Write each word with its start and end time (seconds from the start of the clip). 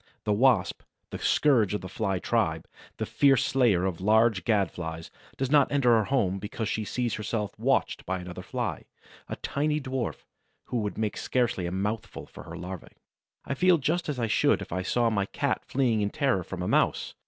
The 0.23 0.33
Wasp, 0.33 0.81
the 1.11 1.19
scourge 1.19 1.75
of 1.75 1.81
the 1.81 1.87
Fly 1.87 2.17
tribe, 2.17 2.67
the 2.97 3.05
fierce 3.05 3.45
slayer 3.45 3.85
of 3.85 4.01
large 4.01 4.45
Gad 4.45 4.71
flies, 4.71 5.11
does 5.37 5.51
not 5.51 5.71
enter 5.71 5.95
her 5.95 6.05
home 6.05 6.39
because 6.39 6.67
she 6.67 6.83
sees 6.83 7.13
herself 7.13 7.51
watched 7.59 8.03
by 8.07 8.17
another 8.17 8.41
Fly, 8.41 8.85
a 9.29 9.35
tiny 9.35 9.79
dwarf, 9.79 10.25
who 10.65 10.77
would 10.77 10.97
make 10.97 11.17
scarcely 11.17 11.67
a 11.67 11.71
mouthful 11.71 12.25
for 12.25 12.45
her 12.45 12.55
larvæ. 12.55 12.93
I 13.45 13.53
feel 13.53 13.77
just 13.77 14.09
as 14.09 14.17
I 14.17 14.25
should 14.25 14.59
if 14.59 14.71
I 14.71 14.81
saw 14.81 15.11
my 15.11 15.27
Cat 15.27 15.63
fleeing 15.65 16.01
in 16.01 16.09
terror 16.09 16.43
from 16.43 16.63
a 16.63 16.67
Mouse. 16.67 17.13